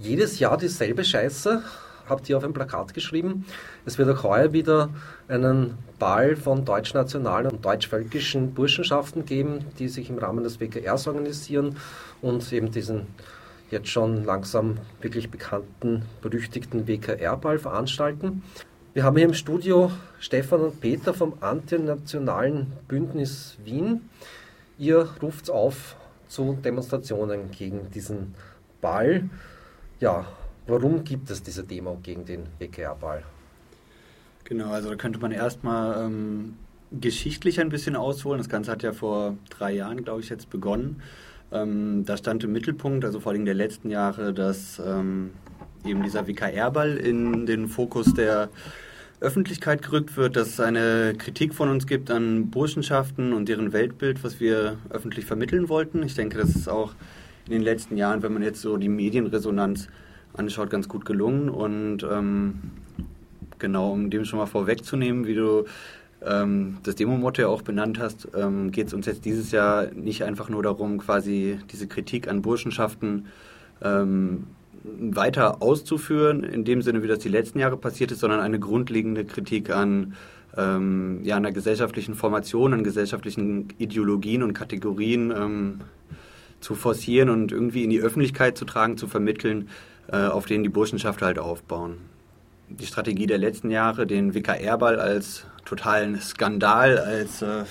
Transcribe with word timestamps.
jedes 0.00 0.38
Jahr 0.38 0.56
dieselbe 0.56 1.04
Scheiße, 1.04 1.62
habt 2.08 2.28
ihr 2.28 2.36
auf 2.36 2.44
ein 2.44 2.52
Plakat 2.52 2.94
geschrieben. 2.94 3.44
Es 3.84 3.98
wird 3.98 4.08
auch 4.10 4.24
heuer 4.24 4.52
wieder 4.52 4.90
einen 5.28 5.78
Ball 5.98 6.36
von 6.36 6.64
deutschnationalen 6.64 7.50
und 7.50 7.64
deutschvölkischen 7.64 8.52
Burschenschaften 8.54 9.24
geben, 9.24 9.66
die 9.78 9.88
sich 9.88 10.10
im 10.10 10.18
Rahmen 10.18 10.42
des 10.42 10.58
WKRs 10.58 11.06
organisieren 11.06 11.76
und 12.20 12.52
eben 12.52 12.70
diesen 12.70 13.06
jetzt 13.70 13.88
schon 13.88 14.24
langsam 14.24 14.78
wirklich 15.00 15.30
bekannten, 15.30 16.02
berüchtigten 16.22 16.88
WKR-Ball 16.88 17.58
veranstalten. 17.58 18.42
Wir 18.94 19.04
haben 19.04 19.16
hier 19.16 19.26
im 19.26 19.34
Studio 19.34 19.92
Stefan 20.18 20.60
und 20.62 20.80
Peter 20.80 21.14
vom 21.14 21.34
Antinationalen 21.40 22.72
Bündnis 22.88 23.56
Wien. 23.64 24.08
Ihr 24.78 25.08
ruft 25.22 25.48
auf 25.50 25.94
zu 26.26 26.58
Demonstrationen 26.64 27.52
gegen 27.52 27.90
diesen 27.92 28.34
Ball. 28.80 29.28
Ja, 30.00 30.24
warum 30.66 31.04
gibt 31.04 31.30
es 31.30 31.42
diese 31.42 31.62
Demo 31.62 31.98
gegen 32.02 32.24
den 32.24 32.46
WKR-Ball? 32.58 33.22
Genau, 34.44 34.70
also 34.70 34.88
da 34.88 34.96
könnte 34.96 35.18
man 35.18 35.30
erstmal 35.30 36.06
ähm, 36.06 36.54
geschichtlich 36.90 37.60
ein 37.60 37.68
bisschen 37.68 37.96
ausholen. 37.96 38.38
Das 38.38 38.48
Ganze 38.48 38.70
hat 38.70 38.82
ja 38.82 38.94
vor 38.94 39.36
drei 39.50 39.72
Jahren, 39.72 40.02
glaube 40.02 40.20
ich, 40.20 40.30
jetzt 40.30 40.48
begonnen. 40.48 41.02
Ähm, 41.52 42.06
da 42.06 42.16
stand 42.16 42.42
im 42.44 42.52
Mittelpunkt, 42.52 43.04
also 43.04 43.20
vor 43.20 43.32
allem 43.32 43.44
der 43.44 43.52
letzten 43.52 43.90
Jahre, 43.90 44.32
dass 44.32 44.80
ähm, 44.84 45.32
eben 45.84 46.02
dieser 46.02 46.26
WKR-Ball 46.26 46.96
in 46.96 47.44
den 47.44 47.68
Fokus 47.68 48.14
der 48.14 48.48
Öffentlichkeit 49.20 49.82
gerückt 49.82 50.16
wird, 50.16 50.34
dass 50.34 50.48
es 50.48 50.60
eine 50.60 51.12
Kritik 51.18 51.52
von 51.52 51.68
uns 51.68 51.86
gibt 51.86 52.10
an 52.10 52.50
Burschenschaften 52.50 53.34
und 53.34 53.50
deren 53.50 53.74
Weltbild, 53.74 54.24
was 54.24 54.40
wir 54.40 54.78
öffentlich 54.88 55.26
vermitteln 55.26 55.68
wollten. 55.68 56.02
Ich 56.02 56.14
denke, 56.14 56.38
das 56.38 56.56
ist 56.56 56.70
auch 56.70 56.94
in 57.50 57.58
den 57.58 57.64
letzten 57.64 57.96
Jahren, 57.96 58.22
wenn 58.22 58.32
man 58.32 58.42
jetzt 58.42 58.60
so 58.60 58.76
die 58.76 58.88
Medienresonanz 58.88 59.88
anschaut, 60.34 60.70
ganz 60.70 60.88
gut 60.88 61.04
gelungen. 61.04 61.48
Und 61.48 62.04
ähm, 62.04 62.60
genau, 63.58 63.92
um 63.92 64.10
dem 64.10 64.24
schon 64.24 64.38
mal 64.38 64.46
vorwegzunehmen, 64.46 65.26
wie 65.26 65.34
du 65.34 65.64
ähm, 66.24 66.78
das 66.84 66.94
Demo-Motto 66.94 67.42
ja 67.42 67.48
auch 67.48 67.62
benannt 67.62 67.98
hast, 67.98 68.28
ähm, 68.36 68.70
geht 68.70 68.86
es 68.86 68.94
uns 68.94 69.06
jetzt 69.06 69.24
dieses 69.24 69.50
Jahr 69.50 69.86
nicht 69.92 70.22
einfach 70.22 70.48
nur 70.48 70.62
darum, 70.62 70.98
quasi 70.98 71.58
diese 71.72 71.88
Kritik 71.88 72.28
an 72.28 72.42
Burschenschaften 72.42 73.26
ähm, 73.82 74.46
weiter 74.84 75.60
auszuführen, 75.60 76.44
in 76.44 76.64
dem 76.64 76.82
Sinne, 76.82 77.02
wie 77.02 77.08
das 77.08 77.18
die 77.18 77.28
letzten 77.28 77.58
Jahre 77.58 77.76
passiert 77.76 78.12
ist, 78.12 78.20
sondern 78.20 78.40
eine 78.40 78.58
grundlegende 78.58 79.24
Kritik 79.24 79.70
an 79.70 80.14
ähm, 80.56 81.20
ja, 81.22 81.36
einer 81.36 81.52
gesellschaftlichen 81.52 82.14
Formation, 82.14 82.72
an 82.72 82.84
gesellschaftlichen 82.84 83.68
Ideologien 83.78 84.42
und 84.42 84.54
Kategorien 84.54 85.32
ähm, 85.36 85.80
zu 86.60 86.74
forcieren 86.74 87.30
und 87.30 87.52
irgendwie 87.52 87.84
in 87.84 87.90
die 87.90 88.00
Öffentlichkeit 88.00 88.56
zu 88.56 88.64
tragen, 88.64 88.96
zu 88.96 89.06
vermitteln, 89.08 89.68
äh, 90.12 90.26
auf 90.26 90.46
denen 90.46 90.62
die 90.62 90.68
Burschenschaften 90.68 91.26
halt 91.26 91.38
aufbauen. 91.38 91.98
Die 92.68 92.86
Strategie 92.86 93.26
der 93.26 93.38
letzten 93.38 93.70
Jahre, 93.70 94.06
den 94.06 94.34
WKR-Ball 94.34 95.00
als 95.00 95.46
totalen 95.64 96.20
Skandal, 96.20 96.98
als 96.98 97.42
äh, 97.42 97.64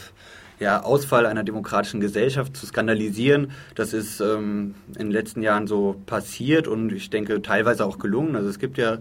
ja, 0.59 0.84
Ausfall 0.84 1.26
einer 1.26 1.44
demokratischen 1.44 2.02
Gesellschaft 2.02 2.56
zu 2.56 2.66
skandalisieren. 2.66 3.52
Das 3.76 3.94
ist 3.94 4.20
ähm, 4.20 4.76
in 4.90 5.08
den 5.08 5.12
letzten 5.12 5.42
Jahren 5.42 5.68
so 5.68 5.96
passiert 6.06 6.68
und 6.68 6.92
ich 6.92 7.09
denke 7.09 7.42
teilweise 7.42 7.86
auch 7.86 7.98
gelungen. 7.98 8.36
Also 8.36 8.50
es 8.50 8.59
gibt 8.59 8.78
ja 8.78 8.98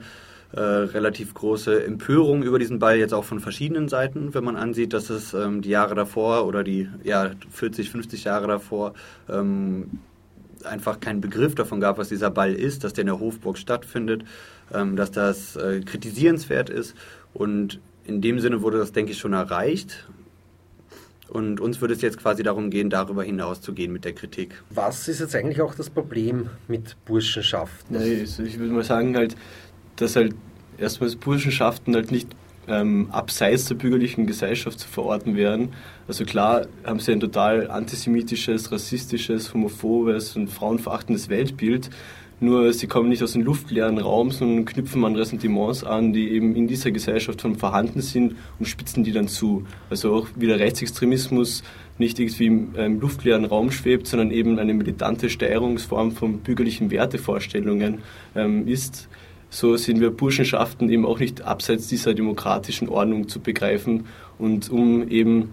äh, 0.53 0.61
relativ 0.61 1.35
große 1.35 1.85
Empörung 1.85 2.43
über 2.43 2.59
diesen 2.59 2.79
Ball 2.79 2.97
jetzt 2.97 3.13
auch 3.13 3.25
von 3.25 3.41
verschiedenen 3.41 3.89
Seiten, 3.89 4.33
wenn 4.35 4.45
man 4.45 4.57
ansieht, 4.57 4.93
dass 4.93 5.11
es 5.11 5.35
ähm, 5.35 5.61
die 5.61 5.69
Jahre 5.69 5.95
davor 5.95 6.47
oder 6.47 6.65
die 6.65 6.89
ja, 7.05 7.33
40, 7.51 7.91
50 7.91 8.25
Jahre 8.25 8.47
davor 8.47 8.95
ähm, 9.29 10.01
einfach 10.65 11.01
keinen 11.01 11.21
Begriff 11.21 11.55
davon 11.55 11.81
gab, 11.81 11.99
was 11.99 12.09
dieser 12.09 12.31
Ball 12.31 12.55
ist, 12.55 12.83
dass 12.85 12.95
der 12.95 13.03
in 13.03 13.09
der 13.09 13.21
Hofburg 13.21 13.59
stattfindet, 13.59 14.25
ähm, 14.73 14.97
dass 14.97 15.11
das 15.11 15.57
äh, 15.57 15.81
kritisierenswert 15.81 16.71
ist 16.71 16.95
und 17.35 17.81
in 18.05 18.23
dem 18.23 18.41
Sinne 18.41 18.63
wurde 18.63 18.79
das, 18.79 18.93
denke 18.93 19.13
ich, 19.13 19.19
schon 19.19 19.35
erreicht. 19.35 20.09
Und 21.29 21.61
uns 21.61 21.83
würde 21.83 21.93
es 21.93 22.01
jetzt 22.01 22.19
quasi 22.19 22.43
darum 22.43 22.71
gehen, 22.71 22.89
darüber 22.89 23.23
hinaus 23.23 23.61
zu 23.61 23.75
gehen 23.75 23.93
mit 23.93 24.07
der 24.07 24.15
Kritik. 24.15 24.63
Was 24.71 25.09
ist 25.09 25.21
jetzt 25.21 25.37
eigentlich 25.37 25.61
auch 25.61 25.75
das 25.75 25.91
Problem 25.91 26.49
mit 26.69 26.97
Burschenschaften? 27.05 27.97
Ja, 27.97 28.01
also 28.01 28.43
ich 28.43 28.59
würde 28.59 28.73
mal 28.73 28.83
sagen, 28.83 29.15
halt, 29.15 29.37
dass 30.01 30.17
halt 30.17 30.35
erstmals 30.79 31.17
Burschenschaften 31.17 31.95
halt 31.95 32.11
nicht 32.11 32.29
ähm, 32.69 33.09
abseits 33.11 33.67
der 33.67 33.75
bürgerlichen 33.77 34.27
Gesellschaft 34.27 34.79
zu 34.79 34.89
verorten 34.89 35.37
wären. 35.37 35.71
Also 36.07 36.25
klar 36.25 36.67
haben 36.85 37.01
sie 37.01 37.13
ein 37.13 37.21
total 37.21 37.71
antisemitisches, 37.71 38.71
rassistisches, 38.71 39.55
homophobes 39.55 40.37
und 40.37 40.49
frauenverachtendes 40.49 41.29
Weltbild, 41.29 41.91
nur 42.41 42.73
sie 42.73 42.87
kommen 42.87 43.09
nicht 43.09 43.23
aus 43.25 43.33
dem 43.33 43.43
luftleeren 43.43 43.99
Raum, 43.99 44.31
sondern 44.31 44.65
knüpfen 44.65 45.05
an 45.05 45.17
Ressentiments 45.17 45.83
an, 45.83 46.13
die 46.13 46.31
eben 46.31 46.55
in 46.55 46.69
dieser 46.69 46.93
Gesellschaft 46.93 47.41
schon 47.41 47.57
vorhanden 47.57 48.01
sind 48.01 48.37
und 48.61 48.67
spitzen 48.67 49.03
die 49.03 49.11
dann 49.11 49.27
zu. 49.27 49.67
Also 49.91 50.15
auch 50.15 50.29
wie 50.37 50.47
der 50.47 50.61
Rechtsextremismus 50.61 51.65
nicht 51.99 52.21
irgendwie 52.21 52.47
im, 52.47 52.75
im 52.77 53.01
luftleeren 53.01 53.45
Raum 53.45 53.73
schwebt, 53.73 54.07
sondern 54.07 54.31
eben 54.31 54.61
eine 54.61 54.73
militante 54.73 55.31
Steuerungsform 55.31 56.13
von 56.13 56.39
bürgerlichen 56.39 56.93
Wertevorstellungen 56.93 58.03
ähm, 58.37 58.69
ist. 58.69 59.09
So 59.51 59.77
sind 59.77 60.01
wir 60.01 60.11
Burschenschaften 60.11 60.91
eben 60.91 61.07
auch 61.07 61.19
nicht 61.19 61.43
abseits 61.43 61.89
dieser 61.89 62.15
demokratischen 62.15 62.89
Ordnung 62.89 63.29
zu 63.29 63.41
begreifen 63.41 64.07
und 64.39 64.71
um 64.71 65.09
eben 65.09 65.51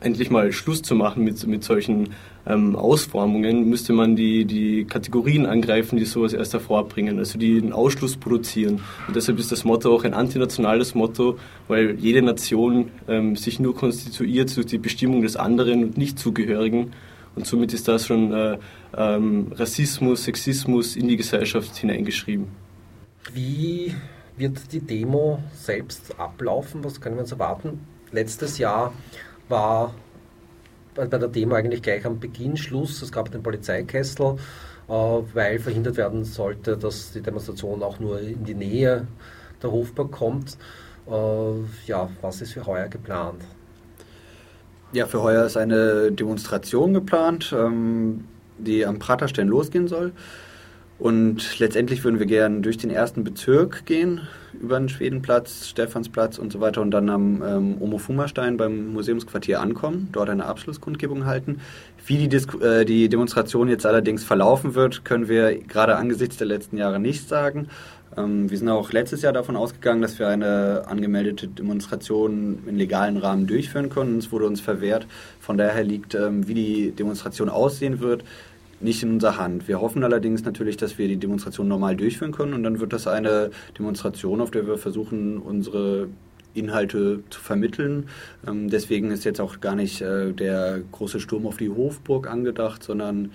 endlich 0.00 0.30
mal 0.30 0.52
Schluss 0.52 0.82
zu 0.82 0.94
machen 0.94 1.24
mit, 1.24 1.46
mit 1.46 1.64
solchen 1.64 2.10
ähm, 2.46 2.76
Ausformungen, 2.76 3.68
müsste 3.68 3.92
man 3.92 4.16
die, 4.16 4.44
die 4.44 4.84
Kategorien 4.84 5.46
angreifen, 5.46 5.96
die 5.96 6.04
sowas 6.04 6.32
erst 6.32 6.52
hervorbringen, 6.52 7.18
also 7.18 7.38
die 7.38 7.60
den 7.60 7.72
Ausschluss 7.72 8.16
produzieren. 8.16 8.80
Und 9.06 9.16
deshalb 9.16 9.38
ist 9.38 9.52
das 9.52 9.64
Motto 9.64 9.94
auch 9.94 10.04
ein 10.04 10.14
antinationales 10.14 10.94
Motto, 10.94 11.38
weil 11.68 11.96
jede 11.98 12.22
Nation 12.22 12.90
ähm, 13.08 13.36
sich 13.36 13.60
nur 13.60 13.74
konstituiert 13.74 14.54
durch 14.56 14.66
die 14.66 14.78
Bestimmung 14.78 15.22
des 15.22 15.36
anderen 15.36 15.84
und 15.84 15.96
nicht 15.96 16.18
Zugehörigen. 16.18 16.92
Und 17.34 17.46
somit 17.46 17.72
ist 17.72 17.88
das 17.88 18.06
schon 18.06 18.32
äh, 18.32 18.58
ähm, 18.96 19.52
Rassismus, 19.52 20.24
Sexismus 20.24 20.96
in 20.96 21.08
die 21.08 21.16
Gesellschaft 21.16 21.76
hineingeschrieben. 21.76 22.61
Wie 23.32 23.94
wird 24.36 24.72
die 24.72 24.80
Demo 24.80 25.38
selbst 25.54 26.18
ablaufen? 26.18 26.82
Was 26.84 27.00
können 27.00 27.16
wir 27.16 27.22
uns 27.22 27.32
erwarten? 27.32 27.86
Letztes 28.10 28.58
Jahr 28.58 28.92
war 29.48 29.94
bei 30.94 31.06
der 31.06 31.28
Demo 31.28 31.54
eigentlich 31.54 31.82
gleich 31.82 32.04
am 32.04 32.18
Beginn 32.18 32.56
Schluss. 32.56 33.00
Es 33.00 33.12
gab 33.12 33.30
den 33.30 33.42
Polizeikessel, 33.42 34.36
äh, 34.88 34.92
weil 34.92 35.58
verhindert 35.58 35.96
werden 35.96 36.24
sollte, 36.24 36.76
dass 36.76 37.12
die 37.12 37.22
Demonstration 37.22 37.82
auch 37.82 37.98
nur 38.00 38.20
in 38.20 38.44
die 38.44 38.54
Nähe 38.54 39.06
der 39.62 39.70
Hofburg 39.70 40.12
kommt. 40.12 40.58
Äh, 41.06 41.52
ja, 41.86 42.10
was 42.20 42.42
ist 42.42 42.52
für 42.52 42.66
heuer 42.66 42.88
geplant? 42.88 43.42
Ja, 44.92 45.06
für 45.06 45.22
heuer 45.22 45.46
ist 45.46 45.56
eine 45.56 46.12
Demonstration 46.12 46.92
geplant, 46.92 47.54
ähm, 47.56 48.24
die 48.58 48.84
am 48.84 48.98
Praterstein 48.98 49.48
losgehen 49.48 49.88
soll. 49.88 50.12
Und 51.02 51.58
letztendlich 51.58 52.04
würden 52.04 52.20
wir 52.20 52.26
gerne 52.26 52.60
durch 52.60 52.78
den 52.78 52.88
ersten 52.88 53.24
Bezirk 53.24 53.86
gehen, 53.86 54.20
über 54.52 54.78
den 54.78 54.88
Schwedenplatz, 54.88 55.66
Stephansplatz 55.66 56.38
und 56.38 56.52
so 56.52 56.60
weiter 56.60 56.80
und 56.80 56.92
dann 56.92 57.10
am 57.10 57.42
ähm, 57.42 57.82
Omofuma-Stein 57.82 58.56
beim 58.56 58.92
Museumsquartier 58.92 59.60
ankommen, 59.60 60.10
dort 60.12 60.30
eine 60.30 60.44
Abschlusskundgebung 60.44 61.26
halten. 61.26 61.60
Wie 62.06 62.18
die, 62.18 62.28
Dis 62.28 62.46
äh, 62.54 62.84
die 62.84 63.08
Demonstration 63.08 63.68
jetzt 63.68 63.84
allerdings 63.84 64.22
verlaufen 64.22 64.76
wird, 64.76 65.04
können 65.04 65.26
wir 65.26 65.58
gerade 65.58 65.96
angesichts 65.96 66.36
der 66.36 66.46
letzten 66.46 66.76
Jahre 66.76 67.00
nicht 67.00 67.28
sagen. 67.28 67.66
Ähm, 68.16 68.48
wir 68.48 68.56
sind 68.56 68.68
auch 68.68 68.92
letztes 68.92 69.22
Jahr 69.22 69.32
davon 69.32 69.56
ausgegangen, 69.56 70.02
dass 70.02 70.20
wir 70.20 70.28
eine 70.28 70.84
angemeldete 70.86 71.48
Demonstration 71.48 72.60
im 72.64 72.76
legalen 72.76 73.16
Rahmen 73.16 73.48
durchführen 73.48 73.88
können. 73.88 74.18
Es 74.18 74.30
wurde 74.30 74.46
uns 74.46 74.60
verwehrt. 74.60 75.08
Von 75.40 75.58
daher 75.58 75.82
liegt, 75.82 76.14
ähm, 76.14 76.46
wie 76.46 76.54
die 76.54 76.90
Demonstration 76.92 77.48
aussehen 77.48 77.98
wird, 77.98 78.22
nicht 78.82 79.02
in 79.02 79.10
unserer 79.10 79.38
Hand. 79.38 79.68
Wir 79.68 79.80
hoffen 79.80 80.04
allerdings 80.04 80.44
natürlich, 80.44 80.76
dass 80.76 80.98
wir 80.98 81.08
die 81.08 81.16
Demonstration 81.16 81.68
normal 81.68 81.96
durchführen 81.96 82.32
können 82.32 82.54
und 82.54 82.62
dann 82.62 82.80
wird 82.80 82.92
das 82.92 83.06
eine 83.06 83.50
Demonstration, 83.78 84.40
auf 84.40 84.50
der 84.50 84.66
wir 84.66 84.78
versuchen, 84.78 85.38
unsere 85.38 86.08
Inhalte 86.54 87.22
zu 87.30 87.40
vermitteln. 87.40 88.08
Ähm, 88.46 88.68
deswegen 88.68 89.10
ist 89.10 89.24
jetzt 89.24 89.40
auch 89.40 89.60
gar 89.60 89.74
nicht 89.74 90.00
äh, 90.02 90.32
der 90.32 90.80
große 90.92 91.20
Sturm 91.20 91.46
auf 91.46 91.56
die 91.56 91.70
Hofburg 91.70 92.28
angedacht, 92.28 92.82
sondern 92.82 93.32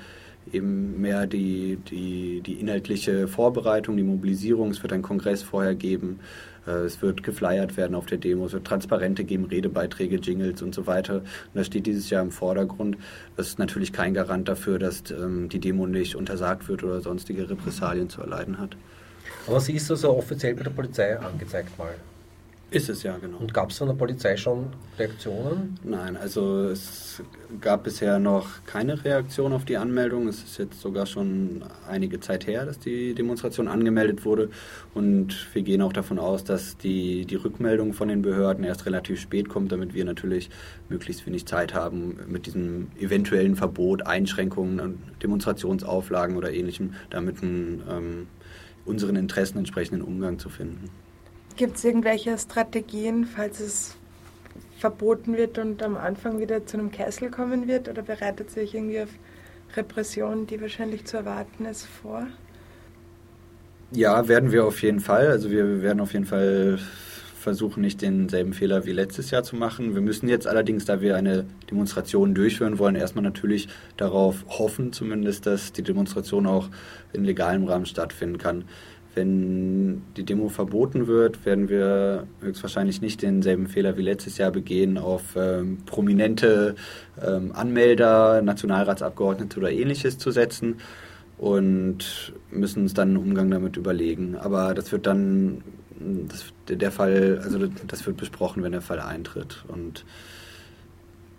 eben 0.54 1.02
mehr 1.02 1.28
die, 1.28 1.78
die, 1.90 2.42
die 2.42 2.54
inhaltliche 2.54 3.28
Vorbereitung, 3.28 3.98
die 3.98 4.04
Mobilisierung. 4.04 4.72
Es 4.72 4.82
wird 4.82 4.94
einen 4.94 5.04
Kongress 5.04 5.44
vorher 5.44 5.76
geben. 5.76 6.20
Äh, 6.68 6.72
es 6.86 7.02
wird 7.02 7.24
geflyert 7.24 7.78
werden 7.78 7.96
auf 7.96 8.06
der 8.06 8.18
Demo, 8.18 8.46
es 8.46 8.54
wird 8.54 8.66
Transparente 8.66 9.24
geben, 9.24 9.46
Redebeiträge, 9.46 10.18
Jingles 10.18 10.62
und 10.62 10.76
so 10.76 10.86
weiter. 10.86 11.18
Und 11.18 11.56
das 11.56 11.68
steht 11.68 11.86
dieses 11.86 12.10
Jahr 12.10 12.22
im 12.22 12.32
Vordergrund. 12.32 12.98
Das 13.36 13.48
ist 13.48 13.60
natürlich 13.60 13.94
kein 13.94 14.14
Garant 14.14 14.48
dafür, 14.48 14.78
dass 14.78 15.04
ähm, 15.12 15.50
die 15.50 15.60
Demo 15.60 15.88
nicht 15.88 16.16
untersagt 16.16 16.68
wird 16.68 16.84
oder 16.84 17.02
sonstige 17.02 17.50
Repressalien 17.50 18.10
zu 18.10 18.22
erleiden 18.22 18.60
hat. 18.60 18.76
Aber 19.48 19.60
sie 19.60 19.74
ist 19.74 19.90
also 19.90 20.16
offiziell 20.16 20.56
bei 20.56 20.64
der 20.64 20.72
Polizei 20.72 21.18
angezeigt 21.18 21.78
mal. 21.78 21.96
Ist 22.69 22.90
es 22.90 23.02
ja, 23.04 23.16
genau. 23.18 23.38
Und 23.38 23.54
gab 23.54 23.69
es 23.69 23.78
von 23.78 23.88
der 23.88 23.96
Polizei 23.96 24.36
schon 24.36 24.68
Reaktionen? 25.00 25.80
Nein, 25.86 26.18
also 26.18 26.66
es 26.66 27.24
gab 27.62 27.86
bisher 27.86 28.19
noch 28.19 28.66
keine 28.66 29.06
Reaktion 29.06 29.54
auf 29.54 29.64
die 29.64 29.78
Anmeldung. 29.78 30.28
Es 30.28 30.44
ist 30.44 30.58
jetzt 30.58 30.81
sogar 30.81 31.06
schon 31.06 31.64
einige 31.90 32.19
Zeit 32.19 32.46
her, 32.46 32.66
dass 32.66 32.78
die 32.78 33.16
Demonstration 33.16 33.69
angemeldet 33.69 34.25
wurde. 34.25 34.50
Und 34.94 35.48
wir 35.54 35.62
gehen 35.62 35.81
auch 35.81 35.94
davon 35.94 36.19
aus, 36.19 36.44
dass 36.44 36.75
die, 36.75 37.25
die 37.25 37.36
Rückmeldung 37.36 37.94
von 37.94 38.10
den 38.10 38.22
Behörden 38.22 38.66
erst 38.66 38.86
relativ 38.86 39.22
spät 39.22 39.48
kommt, 39.48 39.72
damit 39.72 39.94
wir 39.94 40.04
natürlich 40.04 40.50
möglichst 40.90 41.25
wenig 41.25 41.46
Zeit 41.46 41.74
haben, 41.74 42.19
mit 42.28 42.48
diesem 42.48 42.88
eventuellen 43.00 43.56
Verbot, 43.56 44.06
Einschränkungen, 44.06 45.04
Demonstrationsauflagen 45.24 46.36
oder 46.36 46.52
ähnlichem, 46.52 46.96
damit 47.12 47.42
einen, 47.42 47.81
ähm, 47.90 48.28
unseren 48.84 49.16
Interessen 49.16 49.58
entsprechenden 49.58 50.02
Umgang 50.02 50.38
zu 50.38 50.50
finden. 50.50 50.90
Gibt 51.57 51.77
es 51.77 51.83
irgendwelche 51.83 52.38
Strategien, 52.38 53.25
falls 53.25 53.59
es 53.59 53.95
verboten 54.77 55.36
wird 55.38 55.57
und 55.57 55.81
am 55.81 55.98
Anfang 55.98 56.38
wieder 56.39 56.63
zu 56.68 56.77
einem 56.77 56.92
Kessel 56.92 57.31
kommen 57.31 57.68
wird? 57.68 57.89
Oder 57.89 58.04
bereitet 58.04 58.51
sich 58.51 58.75
irgendwie 58.75 59.01
auf 59.01 59.09
Repression, 59.75 60.45
die 60.45 60.62
wahrscheinlich 60.62 61.06
zu 61.06 61.18
erwarten 61.18 61.65
ist, 61.65 61.88
vor? 61.88 62.27
Ja, 63.92 64.27
werden 64.27 64.51
wir 64.51 64.65
auf 64.65 64.83
jeden 64.83 65.00
Fall. 65.00 65.30
Also 65.30 65.50
wir 65.50 65.81
werden 65.81 66.00
auf 66.00 66.13
jeden 66.13 66.25
Fall 66.25 66.77
versuchen, 67.39 67.81
nicht 67.81 68.04
denselben 68.04 68.54
Fehler 68.54 68.86
wie 68.86 68.92
letztes 68.92 69.31
Jahr 69.31 69.42
zu 69.42 69.56
machen. 69.56 69.95
Wir 69.95 70.01
müssen 70.01 70.27
jetzt 70.27 70.45
allerdings, 70.45 70.86
da 70.86 71.01
wir 71.01 71.15
eine 71.15 71.45
Demonstration 71.71 72.36
durchführen 72.36 72.77
wollen, 72.77 72.95
erstmal 72.95 73.24
natürlich 73.24 73.69
darauf 73.95 74.45
hoffen, 74.48 74.94
zumindest, 74.94 75.48
dass 75.48 75.71
die 75.71 75.81
Demonstration 75.81 76.45
auch 76.45 76.69
in 77.13 77.24
legalem 77.24 77.63
Rahmen 77.63 77.86
stattfinden 77.86 78.38
kann. 78.38 78.65
Wenn 79.18 80.04
die 80.16 80.24
Demo 80.24 80.48
verboten 80.48 81.08
wird, 81.08 81.44
werden 81.44 81.69
wir 81.69 82.28
höchstwahrscheinlich 82.40 83.02
nicht 83.02 83.24
denselben 83.24 83.66
Fehler 83.66 83.98
wie 83.98 84.04
letztes 84.04 84.38
Jahr 84.38 84.52
begehen, 84.52 85.00
auf 85.00 85.36
ähm, 85.36 85.80
prominente 85.88 86.75
ähm, 87.19 87.52
Anmelder, 87.52 88.44
Nationalratsabgeordnete 88.44 89.58
oder 89.58 89.72
ähnliches 89.72 90.19
zu 90.19 90.30
setzen 90.30 90.75
und 91.40 92.31
müssen 92.52 92.84
uns 92.84 92.94
dann 92.94 93.10
einen 93.10 93.18
Umgang 93.18 93.50
damit 93.50 93.75
überlegen. 93.75 94.36
Aber 94.36 94.75
das 94.75 94.92
wird 94.92 95.08
dann 95.08 95.64
das, 96.00 96.46
der 96.68 96.92
Fall, 96.92 97.42
also 97.44 97.68
das 97.88 98.06
wird 98.06 98.18
besprochen, 98.18 98.62
wenn 98.62 98.72
der 98.72 98.81
Fall 98.81 99.00
eintritt. 99.00 99.66
Und 99.68 100.06